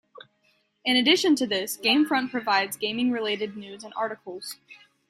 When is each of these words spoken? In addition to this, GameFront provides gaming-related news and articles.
In 0.83 0.97
addition 0.97 1.35
to 1.35 1.45
this, 1.45 1.77
GameFront 1.77 2.31
provides 2.31 2.75
gaming-related 2.75 3.55
news 3.55 3.83
and 3.83 3.93
articles. 3.95 4.57